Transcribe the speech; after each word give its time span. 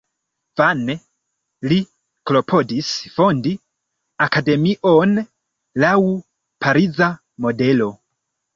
Vane 0.59 0.93
li 1.73 1.77
klopodis 2.31 2.89
fondi 3.19 3.53
akademion 4.27 5.15
laŭ 5.85 5.95
pariza 6.67 7.13
modelo. 7.49 7.95